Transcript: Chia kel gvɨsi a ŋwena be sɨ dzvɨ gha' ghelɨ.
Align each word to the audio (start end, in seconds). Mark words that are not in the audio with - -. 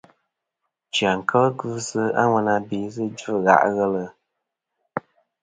Chia 0.93 1.11
kel 1.29 1.47
gvɨsi 1.57 2.01
a 2.21 2.23
ŋwena 2.29 2.53
be 2.67 2.77
sɨ 2.93 3.03
dzvɨ 3.15 3.33
gha' 3.45 3.67
ghelɨ. 3.75 4.03